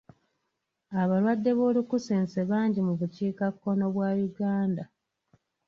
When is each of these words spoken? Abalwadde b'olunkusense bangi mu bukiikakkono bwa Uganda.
Abalwadde 1.01 1.51
b'olunkusense 1.57 2.39
bangi 2.49 2.79
mu 2.87 2.93
bukiikakkono 2.99 3.85
bwa 3.95 4.09
Uganda. 4.27 4.83